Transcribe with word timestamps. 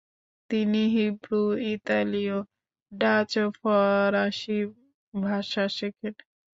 তিনি 0.49 0.81
হিব্রু, 0.95 1.41
ইতালীয়, 1.73 2.37
ডাচ 2.91 3.31
ও 3.43 3.47
ফরাসি 3.57 4.57
ভাষা 5.13 5.63
শেখেন। 5.77 6.13